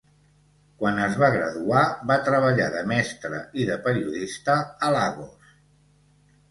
[0.79, 5.55] Quan es va graduar, va treballar de mestre i de periodista a Lagos.